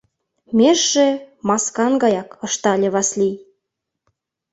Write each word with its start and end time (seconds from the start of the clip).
—Межше— 0.57 1.07
маскан 1.47 1.93
гаяк,— 2.03 2.29
ыштале 2.45 2.87
Васлий. 2.93 3.35